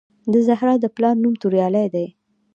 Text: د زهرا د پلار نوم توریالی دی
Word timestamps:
د 0.33 0.33
زهرا 0.47 0.73
د 0.81 0.85
پلار 0.95 1.15
نوم 1.23 1.33
توریالی 1.41 1.87
دی 1.93 2.07